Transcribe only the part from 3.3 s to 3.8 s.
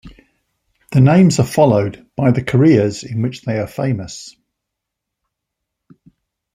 they are